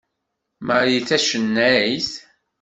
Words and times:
Marie 0.65 0.99
d 1.03 1.05
tacennayt? 1.07 2.09